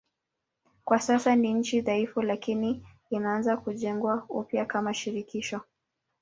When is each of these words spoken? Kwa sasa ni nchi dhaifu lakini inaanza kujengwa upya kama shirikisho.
Kwa 0.85 0.99
sasa 0.99 1.35
ni 1.35 1.53
nchi 1.53 1.81
dhaifu 1.81 2.21
lakini 2.21 2.85
inaanza 3.09 3.57
kujengwa 3.57 4.25
upya 4.29 4.65
kama 4.65 4.93
shirikisho. 4.93 5.61